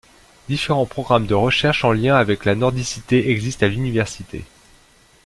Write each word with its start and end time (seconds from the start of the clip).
Différents 0.49 0.87
programmes 0.87 1.27
de 1.27 1.35
recherche 1.35 1.85
en 1.85 1.91
lien 1.91 2.15
avec 2.15 2.43
la 2.45 2.55
nordicité 2.55 3.29
existent 3.29 3.67
à 3.67 3.69
l'Université. 3.69 4.43